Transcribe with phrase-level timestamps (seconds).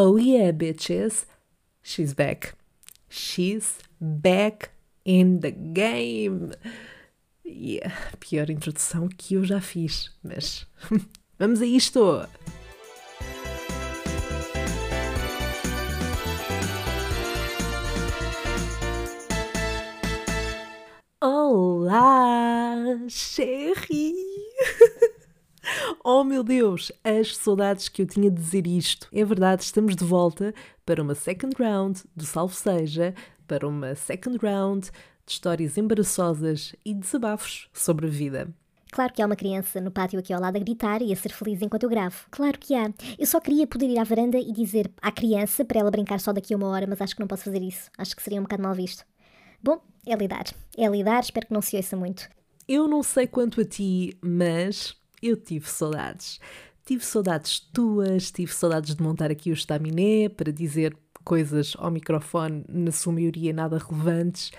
[0.00, 1.24] Oh yeah, bitches.
[1.82, 2.54] She's back.
[3.08, 4.70] She's back
[5.04, 6.52] in the game.
[7.42, 10.64] Yeah, pior introdução que eu já fiz, mas
[11.36, 12.28] vamos a isto.
[21.20, 22.76] Olá,
[23.08, 24.27] Sherry!
[26.10, 29.06] Oh meu Deus, as saudades que eu tinha de dizer isto.
[29.12, 30.54] É verdade, estamos de volta
[30.86, 33.14] para uma second round do Salve Seja,
[33.46, 38.48] para uma second round de histórias embaraçosas e desabafos sobre a vida.
[38.90, 41.28] Claro que há uma criança no pátio aqui ao lado a gritar e a ser
[41.28, 42.24] feliz enquanto eu gravo.
[42.30, 42.90] Claro que há.
[43.18, 46.32] Eu só queria poder ir à varanda e dizer à criança para ela brincar só
[46.32, 47.90] daqui a uma hora, mas acho que não posso fazer isso.
[47.98, 49.04] Acho que seria um bocado mal visto.
[49.62, 50.46] Bom, é lidar.
[50.74, 52.30] É lidar, espero que não se ouça muito.
[52.66, 56.40] Eu não sei quanto a ti, mas eu tive saudades.
[56.84, 62.64] Tive saudades tuas, tive saudades de montar aqui o estaminé para dizer coisas ao microfone,
[62.66, 64.50] na sua maioria nada relevantes.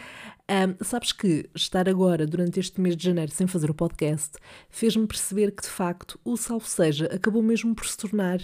[0.50, 4.38] Um, sabes que estar agora, durante este mês de janeiro, sem fazer o podcast,
[4.70, 8.40] fez-me perceber que, de facto, o Salve Seja acabou mesmo por se tornar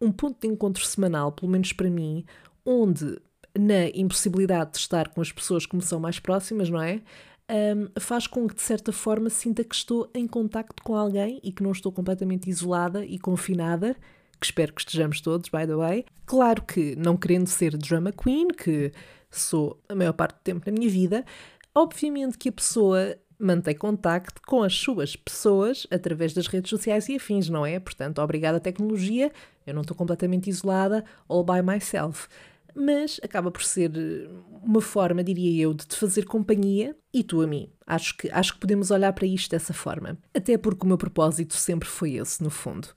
[0.00, 2.24] um ponto de encontro semanal, pelo menos para mim,
[2.64, 3.18] onde,
[3.58, 7.02] na impossibilidade de estar com as pessoas que me são mais próximas, não é?
[7.50, 11.50] Um, faz com que, de certa forma, sinta que estou em contacto com alguém e
[11.50, 13.96] que não estou completamente isolada e confinada,
[14.38, 16.04] que espero que estejamos todos, by the way.
[16.26, 18.92] Claro que, não querendo ser drama queen, que
[19.30, 21.24] sou a maior parte do tempo na minha vida,
[21.74, 27.16] obviamente que a pessoa mantém contacto com as suas pessoas através das redes sociais e
[27.16, 27.78] afins, não é?
[27.78, 29.30] Portanto, obrigada à tecnologia,
[29.66, 32.28] eu não estou completamente isolada, all by myself
[32.78, 34.28] mas acaba por ser eh,
[34.62, 37.68] uma forma, diria eu, de te fazer companhia e tu a mim.
[37.86, 40.16] Acho que, acho que podemos olhar para isto dessa forma.
[40.34, 42.88] Até porque o meu propósito sempre foi esse, no fundo.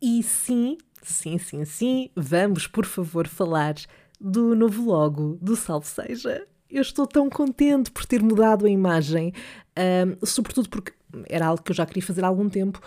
[0.00, 3.74] E sim, sim, sim, sim, vamos por favor falar
[4.20, 6.46] do novo logo do Salve Seja.
[6.68, 9.32] Eu estou tão contente por ter mudado a imagem,
[9.78, 10.92] um, sobretudo porque
[11.28, 12.80] era algo que eu já queria fazer há algum tempo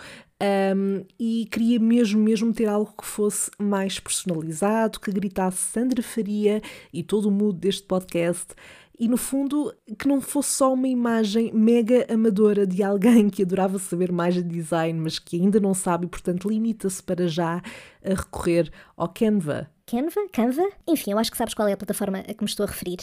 [0.76, 6.60] um, e queria mesmo, mesmo ter algo que fosse mais personalizado, que gritasse Sandra Faria
[6.92, 8.54] e todo o mood deste podcast
[8.98, 13.78] e no fundo que não fosse só uma imagem mega amadora de alguém que adorava
[13.78, 17.62] saber mais de design, mas que ainda não sabe e portanto limita-se para já
[18.02, 19.70] a recorrer ao Canva.
[19.86, 20.28] Canva?
[20.32, 20.68] Canva?
[20.88, 22.98] Enfim, eu acho que sabes qual é a plataforma a que me estou a referir.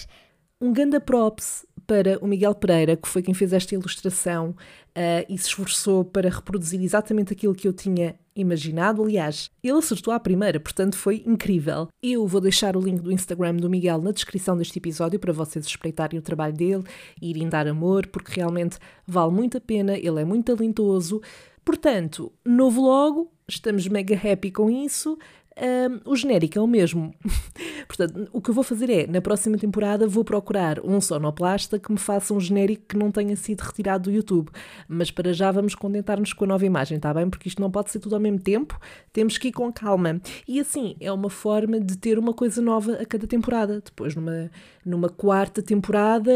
[0.59, 5.37] Um ganda props para o Miguel Pereira, que foi quem fez esta ilustração uh, e
[5.37, 9.03] se esforçou para reproduzir exatamente aquilo que eu tinha imaginado.
[9.03, 11.87] Aliás, ele acertou à primeira, portanto foi incrível.
[12.01, 15.65] Eu vou deixar o link do Instagram do Miguel na descrição deste episódio para vocês
[15.65, 16.83] espreitarem o trabalho dele
[17.21, 21.21] e irem dar amor, porque realmente vale muito a pena, ele é muito talentoso.
[21.63, 25.17] Portanto, novo logo, estamos mega happy com isso.
[25.55, 27.13] Um, o genérico é o mesmo.
[27.87, 31.91] Portanto, o que eu vou fazer é, na próxima temporada, vou procurar um sonoplasta que
[31.91, 34.49] me faça um genérico que não tenha sido retirado do YouTube.
[34.87, 37.29] Mas para já vamos contentar-nos com a nova imagem, está bem?
[37.29, 38.79] Porque isto não pode ser tudo ao mesmo tempo,
[39.11, 40.19] temos que ir com calma.
[40.47, 43.81] E assim, é uma forma de ter uma coisa nova a cada temporada.
[43.83, 44.49] Depois, numa,
[44.83, 46.31] numa quarta temporada,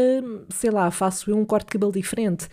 [0.48, 2.48] sei lá, faço eu um corte de cabelo diferente.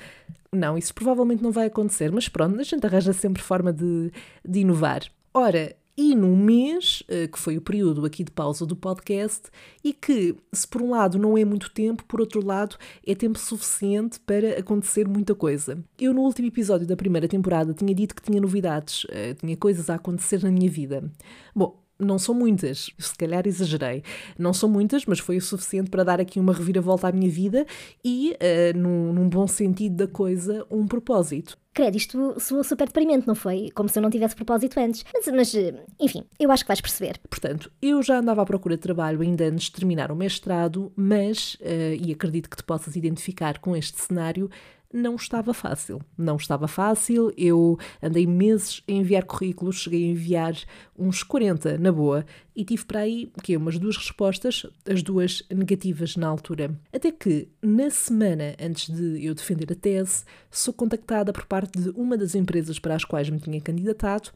[0.51, 4.11] Não, isso provavelmente não vai acontecer, mas pronto, a gente arranja sempre forma de,
[4.43, 5.01] de inovar.
[5.33, 9.49] Ora, e num mês, eh, que foi o período aqui de pausa do podcast,
[9.83, 12.75] e que, se por um lado não é muito tempo, por outro lado
[13.05, 15.77] é tempo suficiente para acontecer muita coisa.
[15.99, 19.89] Eu, no último episódio da primeira temporada, tinha dito que tinha novidades, eh, tinha coisas
[19.89, 21.09] a acontecer na minha vida.
[21.55, 24.03] Bom, não são muitas, se calhar exagerei.
[24.37, 27.65] Não são muitas, mas foi o suficiente para dar aqui uma reviravolta à minha vida
[28.03, 31.57] e, uh, num, num bom sentido da coisa, um propósito.
[31.75, 33.69] Credo, isto soou super deprimente, não foi?
[33.75, 35.03] Como se eu não tivesse propósito antes.
[35.13, 35.53] Mas, mas,
[35.99, 37.19] enfim, eu acho que vais perceber.
[37.29, 41.55] Portanto, eu já andava à procura de trabalho ainda antes de terminar o mestrado, mas,
[41.55, 44.49] uh, e acredito que te possas identificar com este cenário,
[44.95, 46.01] não estava fácil.
[46.17, 47.31] Não estava fácil.
[47.37, 50.55] Eu andei meses a enviar currículos, cheguei a enviar
[50.97, 52.25] uns 40 na boa
[52.55, 56.79] e tive para aí que umas duas respostas, as duas negativas na altura.
[56.93, 61.89] Até que na semana antes de eu defender a tese, sou contactada por parte de
[61.89, 64.31] uma das empresas para as quais me tinha candidatado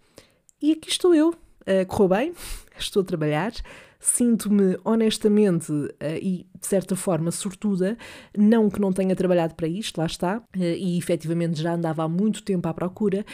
[0.62, 1.30] e aqui estou eu.
[1.30, 2.34] Uh, correu bem,
[2.78, 3.54] estou a trabalhar,
[4.00, 5.90] sinto-me honestamente uh,
[6.22, 7.98] e de certa forma sortuda,
[8.38, 12.08] não que não tenha trabalhado para isto, lá está, uh, e efetivamente já andava há
[12.08, 13.26] muito tempo à procura,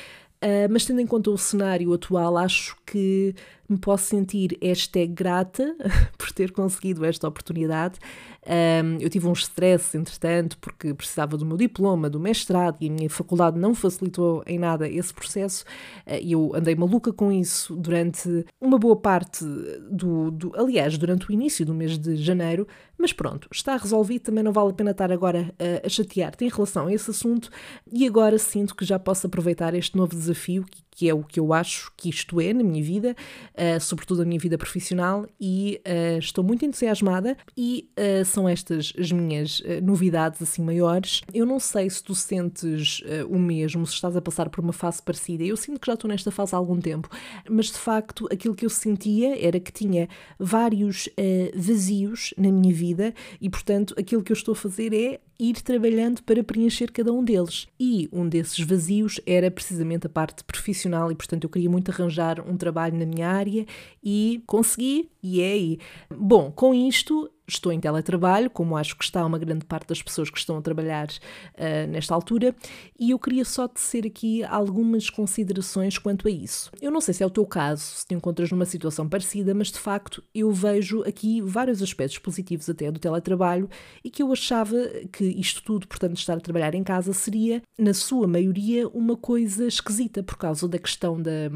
[0.44, 3.36] uh, mas tendo em conta o cenário atual, acho que
[3.68, 5.76] me posso sentir hashtag grata
[6.18, 8.00] por ter conseguido esta oportunidade.
[8.46, 12.92] Um, eu tive um stress, entretanto, porque precisava do meu diploma, do mestrado, e a
[12.92, 15.64] minha faculdade não facilitou em nada esse processo.
[16.06, 19.44] Uh, eu andei maluca com isso durante uma boa parte
[19.90, 20.52] do, do.
[20.56, 22.68] Aliás, durante o início do mês de janeiro,
[22.98, 26.50] mas pronto, está resolvido, também não vale a pena estar agora a, a chatear-te em
[26.50, 27.50] relação a esse assunto,
[27.92, 31.40] e agora sinto que já posso aproveitar este novo desafio, que, que é o que
[31.40, 33.16] eu acho que isto é na minha vida,
[33.54, 38.94] uh, sobretudo na minha vida profissional, e uh, estou muito entusiasmada e uh, são estas
[38.98, 41.22] as minhas novidades assim maiores.
[41.34, 45.02] Eu não sei se tu sentes o mesmo, se estás a passar por uma fase
[45.02, 45.44] parecida.
[45.44, 47.10] Eu sinto que já estou nesta fase há algum tempo,
[47.50, 50.08] mas de facto aquilo que eu sentia era que tinha
[50.40, 51.10] vários
[51.54, 56.24] vazios na minha vida e, portanto, aquilo que eu estou a fazer é ir trabalhando
[56.24, 57.68] para preencher cada um deles.
[57.80, 62.40] E um desses vazios era precisamente a parte profissional, e portanto eu queria muito arranjar
[62.48, 63.66] um trabalho na minha área
[64.04, 65.80] e consegui, e é aí.
[66.10, 70.30] Bom, com isto estou em teletrabalho, como acho que está uma grande parte das pessoas
[70.30, 72.56] que estão a trabalhar uh, nesta altura,
[73.00, 76.72] e eu queria só tecer aqui algumas considerações quanto a isso.
[76.82, 79.72] Eu não sei se é o teu caso, se te encontras numa situação parecida, mas
[79.72, 83.70] de facto eu vejo aqui vários aspectos positivos até do teletrabalho
[84.04, 84.78] e que eu achava
[85.12, 89.68] que isto tudo, portanto, estar a trabalhar em casa, seria, na sua maioria, uma coisa
[89.68, 91.50] esquisita por causa da questão de,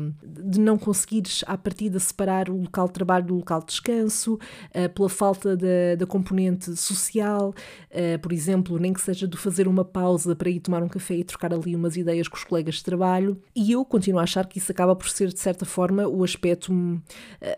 [0.60, 5.10] não conseguires à partida separar o local de trabalho do local de descanso, uh, pela
[5.10, 7.54] falta da da, componente social,
[7.92, 11.16] uh, por exemplo, nem que seja de fazer uma pausa para ir tomar um café
[11.16, 13.42] e trocar ali umas ideias com os colegas de trabalho.
[13.56, 16.72] E eu continuo a achar que isso acaba por ser, de certa forma, o aspecto
[16.74, 17.00] uh,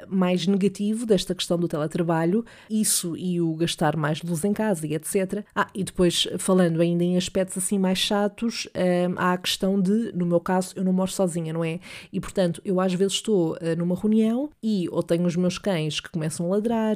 [0.08, 4.94] mais negativo desta questão do teletrabalho, isso e o gastar mais luz em casa e
[4.94, 5.46] etc.
[5.56, 10.12] Ah, e depois, falando ainda em aspectos assim mais chatos, uh, há a questão de,
[10.14, 11.80] no meu caso, eu não moro sozinha, não é?
[12.12, 16.10] E portanto, eu às vezes estou numa reunião e ou tenho os meus cães que
[16.10, 16.96] começam a ladrar,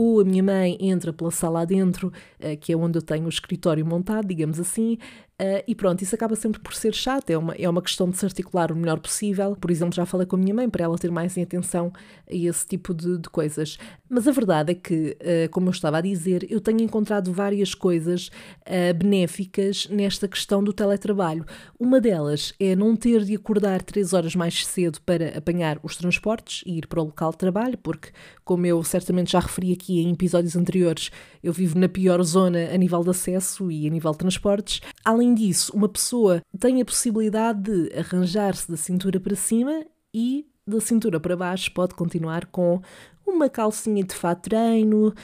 [0.00, 3.28] ou a minha mãe entra pela sala adentro, eh, que é onde eu tenho o
[3.28, 4.96] escritório montado, digamos assim,
[5.40, 8.18] Uh, e pronto, isso acaba sempre por ser chato, é uma, é uma questão de
[8.18, 9.56] se articular o melhor possível.
[9.56, 11.90] Por exemplo, já falei com a minha mãe para ela ter mais atenção
[12.30, 13.78] a esse tipo de, de coisas.
[14.06, 17.74] Mas a verdade é que, uh, como eu estava a dizer, eu tenho encontrado várias
[17.74, 18.28] coisas
[18.66, 21.46] uh, benéficas nesta questão do teletrabalho.
[21.78, 26.62] Uma delas é não ter de acordar três horas mais cedo para apanhar os transportes
[26.66, 28.10] e ir para o local de trabalho, porque,
[28.44, 31.10] como eu certamente já referi aqui em episódios anteriores,
[31.42, 34.82] eu vivo na pior zona a nível de acesso e a nível de transportes.
[35.02, 40.44] Além Além disso, uma pessoa tem a possibilidade de arranjar-se da cintura para cima e
[40.66, 42.82] da cintura para baixo pode continuar com
[43.24, 45.14] uma calcinha de fato treino,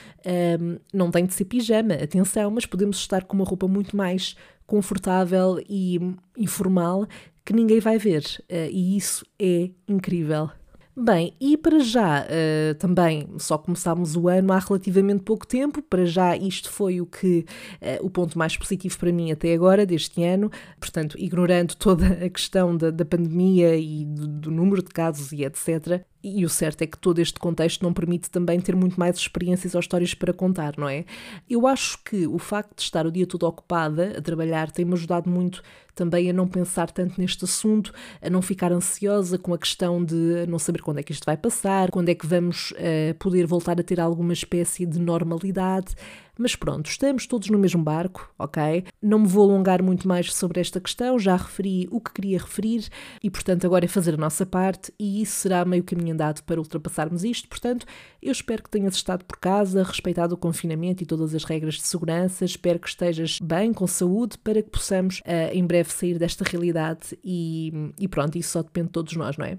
[0.61, 4.37] um, não tem de ser pijama, atenção, mas podemos estar com uma roupa muito mais
[4.65, 5.99] confortável e
[6.37, 7.05] informal
[7.43, 8.23] que ninguém vai ver.
[8.49, 10.49] Uh, e isso é incrível.
[10.99, 16.07] Bem, e para já uh, também só começámos o ano há relativamente pouco tempo, para
[16.07, 17.45] já isto foi o que
[17.79, 20.49] uh, o ponto mais positivo para mim até agora, deste ano,
[20.79, 25.43] portanto, ignorando toda a questão da, da pandemia e do, do número de casos e
[25.43, 26.03] etc.
[26.35, 29.75] E o certo é que todo este contexto não permite também ter muito mais experiências
[29.75, 31.05] ou histórias para contar, não é?
[31.49, 35.29] Eu acho que o facto de estar o dia todo ocupada a trabalhar tem-me ajudado
[35.29, 35.63] muito
[35.97, 37.91] também a não pensar tanto neste assunto,
[38.21, 41.35] a não ficar ansiosa com a questão de não saber quando é que isto vai
[41.35, 45.95] passar, quando é que vamos uh, poder voltar a ter alguma espécie de normalidade.
[46.37, 48.85] Mas pronto, estamos todos no mesmo barco, ok?
[49.01, 52.87] Não me vou alongar muito mais sobre esta questão, já referi o que queria referir
[53.23, 56.59] e, portanto, agora é fazer a nossa parte e isso será meio caminho andado para
[56.59, 57.47] ultrapassarmos isto.
[57.47, 57.85] Portanto,
[58.21, 61.87] eu espero que tenhas estado por casa, respeitado o confinamento e todas as regras de
[61.87, 66.43] segurança, espero que estejas bem, com saúde, para que possamos uh, em breve sair desta
[66.43, 69.57] realidade e, e pronto, isso só depende de todos nós, não é?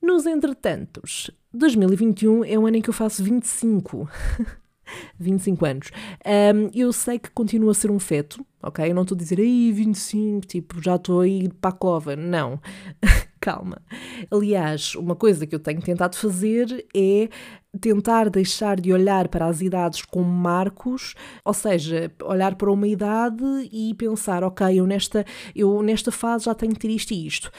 [0.00, 4.08] Nos entretantos, 2021 é um ano em que eu faço 25.
[5.18, 5.90] 25 anos.
[6.24, 8.88] Um, eu sei que continua a ser um feto, ok?
[8.90, 12.16] Eu não estou a dizer, ai, 25, tipo, já estou a ir para a cova.
[12.16, 12.60] Não.
[13.40, 13.80] Calma.
[14.30, 17.28] Aliás, uma coisa que eu tenho tentado fazer é
[17.80, 23.44] tentar deixar de olhar para as idades como marcos, ou seja, olhar para uma idade
[23.70, 27.50] e pensar, ok, eu nesta, eu nesta fase já tenho que ter isto e isto.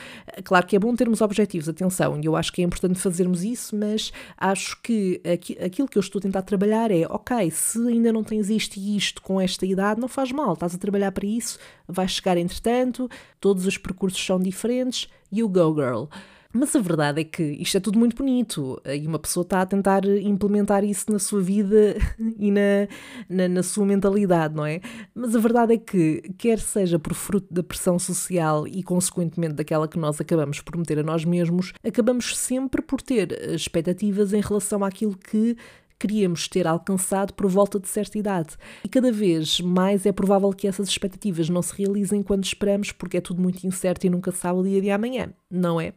[0.44, 3.76] Claro que é bom termos objetivos, atenção, e eu acho que é importante fazermos isso,
[3.76, 5.22] mas acho que
[5.64, 8.98] aquilo que eu estou a tentar trabalhar é, ok, se ainda não tens isto e
[8.98, 13.10] isto com esta idade, não faz mal, estás a trabalhar para isso, vais chegar entretanto,
[13.40, 16.06] todos os percursos são diferentes, you go girl.
[16.54, 19.66] Mas a verdade é que isto é tudo muito bonito e uma pessoa está a
[19.66, 21.96] tentar implementar isso na sua vida
[22.40, 22.88] e na,
[23.30, 24.82] na, na, sua mentalidade, não é?
[25.14, 29.88] Mas a verdade é que, quer seja por fruto da pressão social e, consequentemente, daquela
[29.88, 34.84] que nós acabamos por meter a nós mesmos, acabamos sempre por ter expectativas em relação
[34.84, 35.56] àquilo que
[36.00, 38.56] queríamos ter alcançado por volta de certa idade.
[38.84, 43.18] E cada vez mais é provável que essas expectativas não se realizem quando esperamos, porque
[43.18, 45.94] é tudo muito incerto e nunca sabe o dia de amanhã, não é?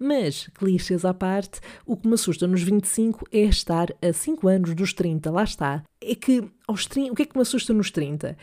[0.00, 4.74] Mas, clichês à parte, o que me assusta nos 25 é estar a 5 anos
[4.74, 5.82] dos 30, lá está.
[6.00, 8.36] É que aos 30, o que é que me assusta nos 30?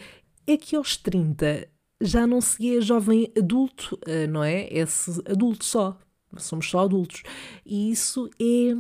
[0.48, 1.68] É que aos 30
[2.01, 4.68] já não se é jovem adulto, eh, não é?
[4.72, 5.98] Esse adulto só.
[6.38, 7.24] Somos só adultos.
[7.66, 8.74] E isso é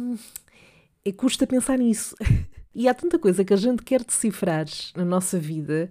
[1.05, 2.15] e custa pensar nisso.
[2.73, 4.65] E há tanta coisa que a gente quer decifrar
[4.95, 5.89] na nossa vida.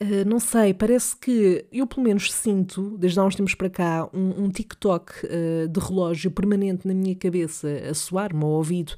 [0.00, 4.08] Uh, não sei, parece que eu pelo menos sinto, desde há uns tempos para cá,
[4.14, 8.92] um, um TikTok uh, de relógio permanente na minha cabeça a soar-me ao ouvido.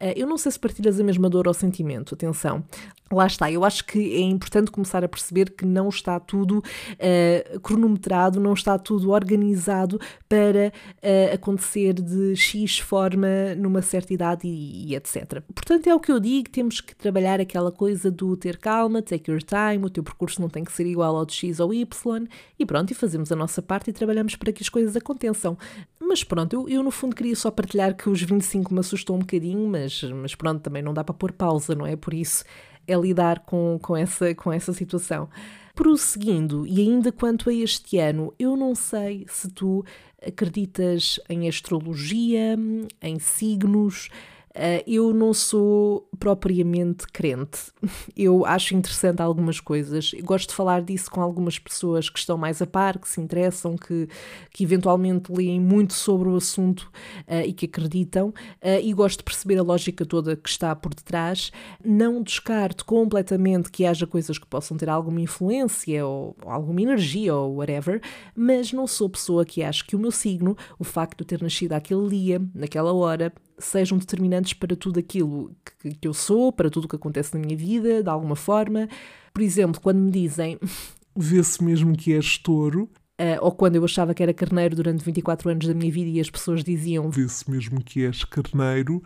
[0.00, 2.64] Uh, eu não sei se partilhas a mesma dor ou sentimento, atenção.
[3.12, 7.60] Lá está, eu acho que é importante começar a perceber que não está tudo uh,
[7.60, 14.88] cronometrado, não está tudo organizado para uh, acontecer de X forma numa certa idade e,
[14.88, 15.42] e, etc.
[15.54, 19.30] Portanto, é o que eu digo: temos que trabalhar aquela coisa do ter calma, take
[19.30, 22.26] your time, o teu percurso não tem que ser igual ao de X ou Y,
[22.58, 25.58] e pronto, e fazemos a nossa parte e trabalhamos para que as coisas aconteçam.
[26.00, 29.20] Mas pronto, eu, eu no fundo queria só partilhar que os 25 me assustou um
[29.20, 31.94] bocadinho, mas, mas pronto, também não dá para pôr pausa, não é?
[31.94, 32.44] Por isso
[32.86, 35.28] é lidar com, com, essa, com essa situação.
[35.74, 39.84] Prosseguindo, e ainda quanto a este ano, eu não sei se tu
[40.24, 42.56] acreditas em astrologia,
[43.00, 44.08] em signos,
[44.54, 47.72] Uh, eu não sou propriamente crente.
[48.14, 50.12] Eu acho interessante algumas coisas.
[50.14, 53.20] Eu gosto de falar disso com algumas pessoas que estão mais a par, que se
[53.20, 54.08] interessam, que,
[54.50, 56.92] que eventualmente leem muito sobre o assunto
[57.26, 58.28] uh, e que acreditam.
[58.62, 61.50] Uh, e gosto de perceber a lógica toda que está por detrás.
[61.82, 67.34] Não descarto completamente que haja coisas que possam ter alguma influência ou, ou alguma energia
[67.34, 68.02] ou whatever,
[68.36, 71.72] mas não sou pessoa que acha que o meu signo, o facto de ter nascido
[71.72, 73.32] aquele dia, naquela hora,
[73.64, 77.40] sejam determinantes para tudo aquilo que, que eu sou, para tudo o que acontece na
[77.40, 78.88] minha vida, de alguma forma.
[79.32, 80.58] Por exemplo, quando me dizem
[81.16, 82.88] vê-se mesmo que és touro.
[83.20, 86.18] Uh, ou quando eu achava que era carneiro durante 24 anos da minha vida e
[86.18, 89.02] as pessoas diziam vê-se mesmo que és carneiro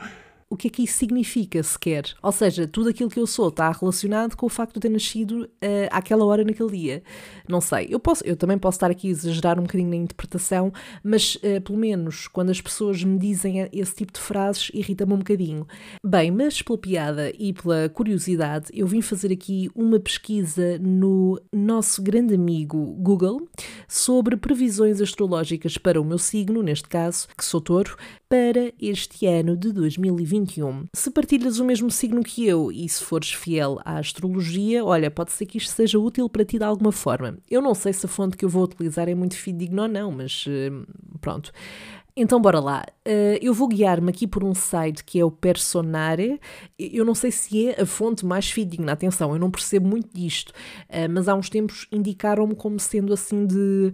[0.56, 2.14] o que é que isso significa sequer.
[2.22, 5.42] Ou seja, tudo aquilo que eu sou está relacionado com o facto de ter nascido
[5.42, 5.48] uh,
[5.90, 7.02] àquela hora, naquele dia.
[7.46, 10.72] Não sei, eu, posso, eu também posso estar aqui a exagerar um bocadinho na interpretação,
[11.04, 15.18] mas uh, pelo menos quando as pessoas me dizem esse tipo de frases, irrita-me um
[15.18, 15.66] bocadinho.
[16.02, 22.02] Bem, mas pela piada e pela curiosidade, eu vim fazer aqui uma pesquisa no nosso
[22.02, 23.46] grande amigo Google
[23.86, 27.94] sobre previsões astrológicas para o meu signo, neste caso, que sou touro,
[28.28, 30.87] para este ano de 2021.
[30.92, 35.33] Se partilhas o mesmo signo que eu e se fores fiel à astrologia, olha, pode
[35.33, 37.38] ser que isto seja útil para ti de alguma forma.
[37.49, 40.11] Eu não sei se a fonte que eu vou utilizar é muito fidedigna ou não,
[40.11, 40.87] mas uh,
[41.21, 41.52] pronto.
[42.18, 42.82] Então, bora lá.
[43.06, 46.40] Uh, eu vou guiar-me aqui por um site que é o Personare.
[46.78, 50.49] Eu não sei se é a fonte mais fidedigna, atenção, eu não percebo muito disto,
[50.49, 53.92] uh, mas há uns tempos indicaram-me como sendo assim de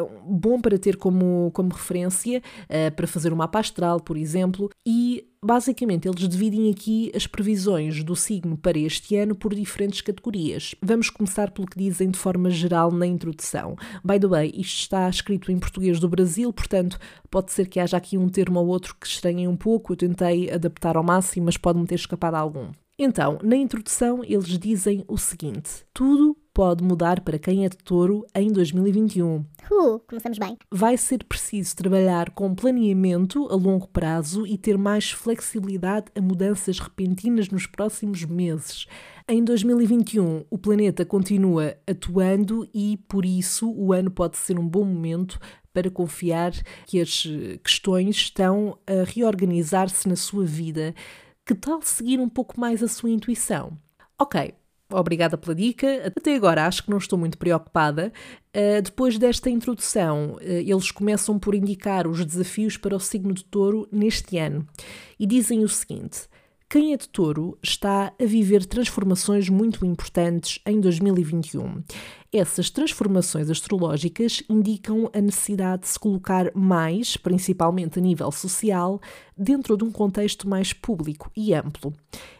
[0.00, 2.40] uh, bom para ter como, como referência,
[2.94, 8.16] para fazer uma mapa astral, por exemplo, e Basicamente, eles dividem aqui as previsões do
[8.16, 10.74] signo para este ano por diferentes categorias.
[10.80, 13.76] Vamos começar pelo que dizem de forma geral na introdução.
[14.02, 16.98] By the way, isto está escrito em português do Brasil, portanto,
[17.30, 19.92] pode ser que haja aqui um termo ou outro que estranhem um pouco.
[19.92, 22.70] Eu tentei adaptar ao máximo, mas pode-me ter escapado algum.
[22.98, 28.24] Então, na introdução, eles dizem o seguinte: tudo pode mudar para quem é de touro
[28.32, 29.38] em 2021.
[29.38, 30.56] Uh, começamos bem.
[30.70, 36.78] Vai ser preciso trabalhar com planeamento a longo prazo e ter mais flexibilidade a mudanças
[36.78, 38.86] repentinas nos próximos meses.
[39.26, 44.84] Em 2021, o planeta continua atuando e, por isso, o ano pode ser um bom
[44.84, 45.40] momento
[45.72, 46.52] para confiar
[46.86, 47.26] que as
[47.64, 50.94] questões estão a reorganizar-se na sua vida.
[51.46, 53.78] Que tal seguir um pouco mais a sua intuição?
[54.18, 54.54] Ok,
[54.90, 56.06] Obrigada pela dica.
[56.06, 58.12] Até agora acho que não estou muito preocupada.
[58.54, 63.44] Uh, depois desta introdução, uh, eles começam por indicar os desafios para o signo de
[63.44, 64.66] touro neste ano
[65.18, 66.28] e dizem o seguinte:
[66.74, 71.84] quem é de touro está a viver transformações muito importantes em 2021.
[72.32, 79.00] Essas transformações astrológicas indicam a necessidade de se colocar mais, principalmente a nível social,
[79.38, 81.92] dentro de um contexto mais público e amplo.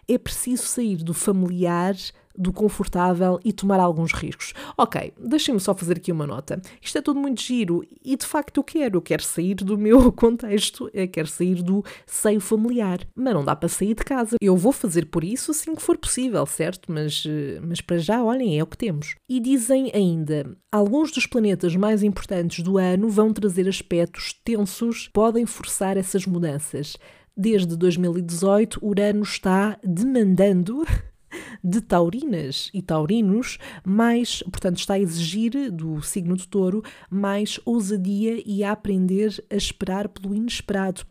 [0.08, 1.94] É preciso sair do familiar
[2.36, 4.52] do confortável e tomar alguns riscos.
[4.76, 6.60] Ok, deixem-me só fazer aqui uma nota.
[6.80, 8.98] Isto é tudo muito giro e de facto eu quero.
[8.98, 13.00] Eu quero sair do meu contexto, eu quero sair do seio familiar.
[13.14, 14.36] Mas não dá para sair de casa.
[14.40, 16.90] Eu vou fazer por isso assim que for possível, certo?
[16.90, 19.14] Mas, eh, mas para já, olhem, é o que temos.
[19.28, 25.46] E dizem ainda: alguns dos planetas mais importantes do ano vão trazer aspectos tensos, podem
[25.46, 26.96] forçar essas mudanças.
[27.36, 30.84] Desde 2018, Urano está demandando
[31.62, 38.42] de taurinas e taurinos, mais, portanto, está a exigir do signo de touro mais ousadia
[38.44, 41.02] e a aprender a esperar pelo inesperado.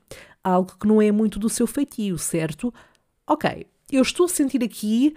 [0.44, 2.74] Algo que não é muito do seu feitio, certo?
[3.26, 5.16] Ok, eu estou a sentir aqui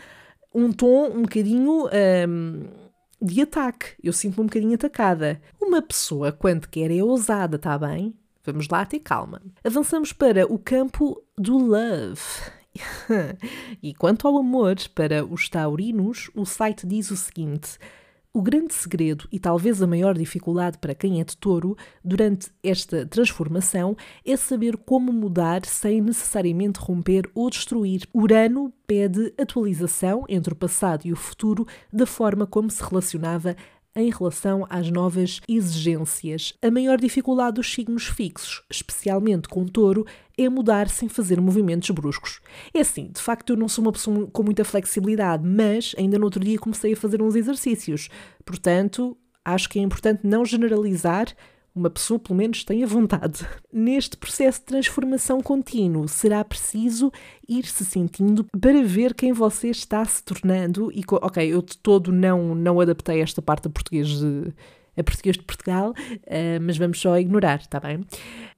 [0.54, 1.88] um tom um bocadinho.
[2.28, 2.86] Um,
[3.20, 3.94] de ataque.
[4.02, 5.40] Eu sinto-me um bocadinho atacada.
[5.60, 8.14] Uma pessoa, quando quer, é ousada, tá bem?
[8.44, 9.42] Vamos lá ter calma.
[9.64, 12.20] Avançamos para o campo do love.
[13.83, 17.78] e quanto ao amor para os taurinos, o site diz o seguinte:
[18.37, 23.06] o grande segredo e talvez a maior dificuldade para quem é de touro durante esta
[23.06, 28.02] transformação é saber como mudar sem necessariamente romper ou destruir.
[28.12, 33.56] Urano pede atualização entre o passado e o futuro da forma como se relacionava
[33.96, 36.52] em relação às novas exigências.
[36.62, 40.06] A maior dificuldade dos signos fixos, especialmente com touro,
[40.38, 42.40] é mudar sem fazer movimentos bruscos.
[42.74, 46.24] É assim, de facto eu não sou uma pessoa com muita flexibilidade, mas ainda no
[46.26, 48.10] outro dia comecei a fazer uns exercícios.
[48.44, 51.34] Portanto, acho que é importante não generalizar
[51.76, 53.47] uma pessoa, pelo menos, tenha vontade.
[53.73, 57.12] Neste processo de transformação contínuo, será preciso
[57.49, 60.90] ir se sentindo para ver quem você está se tornando.
[60.92, 64.52] E, ok, eu de todo não, não adaptei esta parte a português de
[64.97, 68.04] a português de Portugal, uh, mas vamos só ignorar, está bem?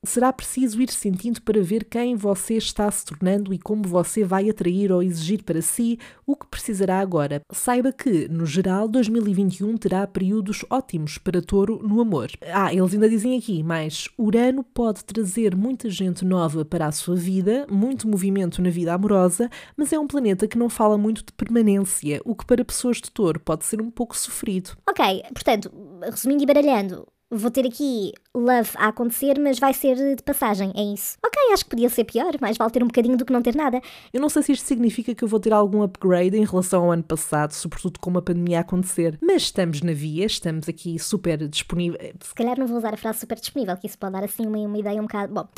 [0.04, 4.48] Será preciso ir sentindo para ver quem você está se tornando e como você vai
[4.48, 7.40] atrair ou exigir para si o que precisará agora.
[7.52, 12.30] Saiba que, no geral, 2021 terá períodos ótimos para touro no amor.
[12.52, 17.16] Ah, eles ainda dizem aqui, mas Urano pode trazer muita gente nova para a sua
[17.16, 21.32] vida, muito movimento na vida amorosa, mas é um planeta que não fala muito de
[21.32, 24.70] permanência, o que para pessoas de touro pode ser um pouco sofrido.
[24.88, 30.22] Ok, portanto, resumindo e baralhando, vou ter aqui love a acontecer, mas vai ser de
[30.22, 31.16] passagem, é isso.
[31.24, 33.54] Ok, acho que podia ser pior, mais vale ter um bocadinho do que não ter
[33.54, 33.80] nada.
[34.12, 36.92] Eu não sei se isto significa que eu vou ter algum upgrade em relação ao
[36.92, 41.46] ano passado, sobretudo com a pandemia a acontecer, mas estamos na via, estamos aqui super
[41.48, 42.14] disponíveis.
[42.20, 44.58] Se calhar não vou usar a frase super disponível, que isso pode dar assim uma,
[44.58, 45.32] uma ideia um bocado.
[45.32, 45.48] Bom.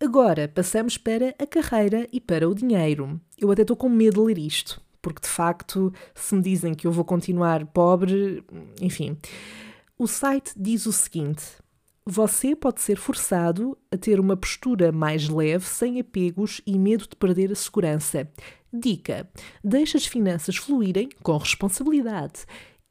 [0.00, 3.20] Agora passamos para a carreira e para o dinheiro.
[3.36, 6.86] Eu até estou com medo de ler isto, porque de facto, se me dizem que
[6.86, 8.44] eu vou continuar pobre,
[8.80, 9.16] enfim.
[9.98, 11.42] O site diz o seguinte:
[12.06, 17.16] você pode ser forçado a ter uma postura mais leve, sem apegos e medo de
[17.16, 18.30] perder a segurança.
[18.72, 19.28] Dica:
[19.62, 22.46] deixe as finanças fluírem com responsabilidade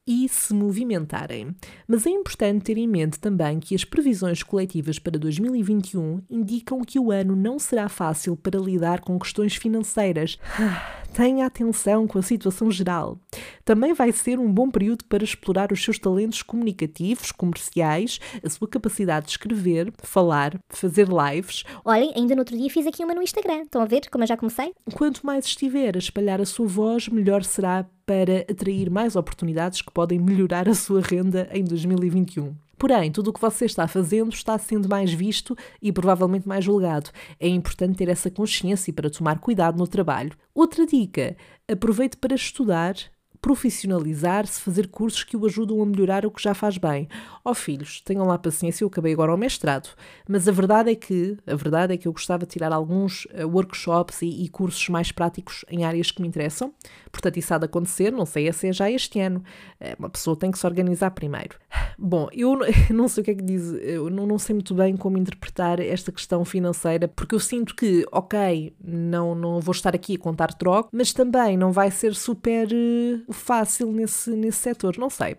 [0.05, 1.55] e se movimentarem.
[1.87, 6.99] Mas é importante ter em mente também que as previsões coletivas para 2021 indicam que
[6.99, 10.37] o ano não será fácil para lidar com questões financeiras.
[11.13, 13.19] Tenha atenção com a situação geral.
[13.65, 18.67] Também vai ser um bom período para explorar os seus talentos comunicativos, comerciais, a sua
[18.67, 21.63] capacidade de escrever, falar, fazer lives.
[21.83, 23.63] Olhem, ainda no outro dia fiz aqui uma no Instagram.
[23.63, 24.73] Estão a ver como eu já comecei?
[24.93, 29.91] Quanto mais estiver a espalhar a sua voz, melhor será para atrair mais oportunidades que
[29.91, 32.66] podem melhorar a sua renda em 2021.
[32.77, 37.09] Porém, tudo o que você está fazendo está sendo mais visto e provavelmente mais julgado.
[37.39, 40.31] É importante ter essa consciência para tomar cuidado no trabalho.
[40.53, 41.35] Outra dica:
[41.67, 42.95] aproveite para estudar,
[43.41, 47.07] profissionalizar-se, fazer cursos que o ajudam a melhorar o que já faz bem.
[47.43, 49.89] Ó oh, filhos, tenham lá paciência, eu acabei agora o mestrado.
[50.27, 53.47] Mas a verdade é que, a verdade é que eu gostava de tirar alguns uh,
[53.47, 56.73] workshops e, e, cursos mais práticos em áreas que me interessam.
[57.17, 59.43] Portanto, isso há de acontecer, não sei se é já este ano.
[59.81, 61.57] Uh, uma pessoa tem que se organizar primeiro.
[61.97, 62.59] Bom, eu
[62.93, 66.11] não sei o que é que diz, eu não, sei muito bem como interpretar esta
[66.11, 70.89] questão financeira, porque eu sinto que, ok, não, não vou estar aqui a contar troco,
[70.91, 75.37] mas também não vai ser super uh, fácil nesse, nesse setor, não sei.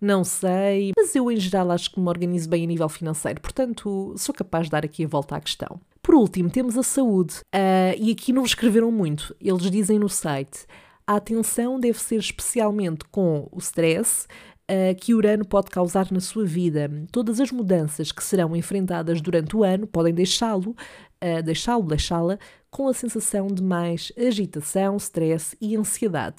[0.00, 4.14] Não sei, mas eu em geral acho que me organizo bem a nível financeiro, portanto
[4.16, 5.80] sou capaz de dar aqui a volta à questão.
[6.00, 9.36] Por último, temos a saúde, uh, e aqui não escreveram muito.
[9.40, 10.66] Eles dizem no site:
[11.10, 14.28] a atenção deve ser especialmente com o stress,
[14.70, 16.88] uh, que Urano pode causar na sua vida.
[17.10, 22.38] Todas as mudanças que serão enfrentadas durante o ano podem deixá-lo, uh, deixá-lo, deixá-la,
[22.70, 26.36] com a sensação de mais agitação, stress e ansiedade.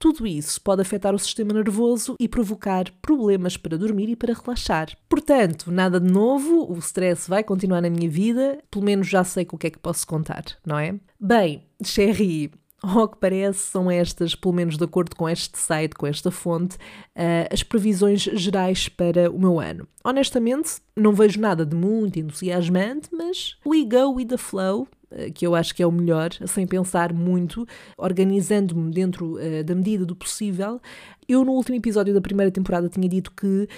[0.00, 4.96] tudo isso pode afetar o sistema nervoso e provocar problemas para dormir e para relaxar.
[5.08, 9.44] Portanto, nada de novo, o stress vai continuar na minha vida, pelo menos já sei
[9.44, 10.98] com o que é que posso contar, não é?
[11.20, 12.50] Bem, Sherry,
[12.82, 16.76] ao que parece, são estas, pelo menos de acordo com este site, com esta fonte,
[16.76, 19.86] uh, as previsões gerais para o meu ano.
[20.04, 25.44] Honestamente, não vejo nada de muito entusiasmante, mas we go with the flow, uh, que
[25.44, 30.14] eu acho que é o melhor, sem pensar muito, organizando-me dentro uh, da medida do
[30.14, 30.80] possível.
[31.28, 33.68] Eu, no último episódio da primeira temporada, tinha dito que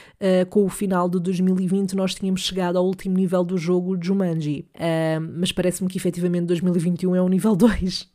[0.51, 4.69] com o final de 2020 nós tínhamos chegado ao último nível do jogo Jumanji,
[5.37, 8.09] mas parece-me que efetivamente 2021 é o nível 2.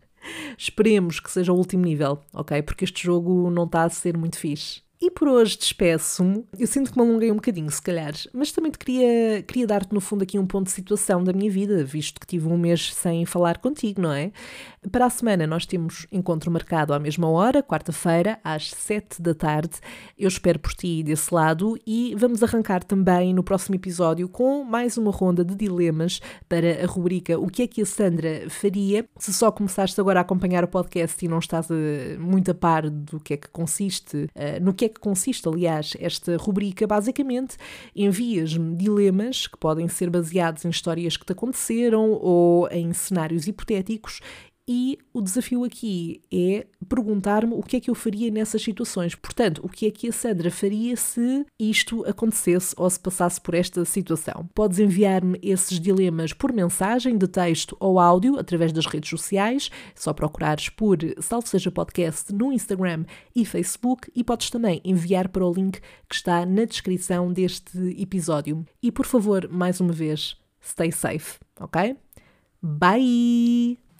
[0.57, 2.61] Esperemos que seja o último nível, ok?
[2.61, 4.84] Porque este jogo não está a ser muito fixe.
[5.01, 6.45] E por hoje despeço-me.
[6.57, 9.93] Eu sinto que me alonguei um bocadinho, se calhar, mas também te queria, queria dar-te,
[9.93, 12.93] no fundo, aqui um ponto de situação da minha vida, visto que tive um mês
[12.93, 14.31] sem falar contigo, não é?
[14.91, 19.79] Para a semana nós temos encontro marcado à mesma hora, quarta-feira, às sete da tarde.
[20.17, 24.97] Eu espero por ti desse lado e vamos arrancar também no próximo episódio com mais
[24.97, 29.07] uma ronda de dilemas para a rubrica O que é que a Sandra faria?
[29.17, 31.73] Se só começaste agora a acompanhar o podcast e não estás uh,
[32.19, 35.93] muito a par do que é que consiste, uh, no que é que consiste, aliás,
[35.99, 37.57] esta rubrica, basicamente
[37.95, 44.21] envias-me dilemas que podem ser baseados em histórias que te aconteceram ou em cenários hipotéticos
[44.67, 49.13] e o desafio aqui é perguntar-me o que é que eu faria nessas situações.
[49.13, 53.53] Portanto, o que é que a Sandra faria se isto acontecesse ou se passasse por
[53.53, 54.49] esta situação?
[54.55, 59.69] Podes enviar-me esses dilemas por mensagem, de texto ou áudio, através das redes sociais.
[59.95, 65.29] É só procurares por Salve Seja Podcast no Instagram e Facebook e podes também enviar
[65.29, 68.65] para o link que está na descrição deste episódio.
[68.81, 71.95] E por favor, mais uma vez, stay safe, ok?
[72.61, 73.84] Bye!